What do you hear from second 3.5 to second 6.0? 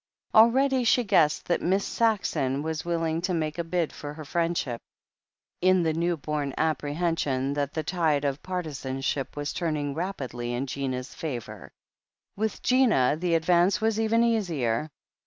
a bid for her friendship, in the